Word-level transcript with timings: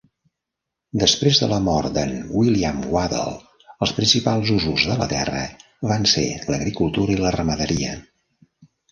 Després 1.01 1.39
de 1.41 1.47
la 1.49 1.57
mort 1.65 1.91
de"n 1.97 2.13
William 2.37 2.79
Waddell, 2.95 3.35
els 3.87 3.93
principals 3.97 4.53
usos 4.55 4.85
de 4.91 4.95
la 5.01 5.07
terra 5.11 5.43
van 5.91 6.07
ser 6.13 6.25
l"agricultura 6.39 7.15
i 7.17 7.19
la 7.25 7.35
ramaderia. 7.37 7.93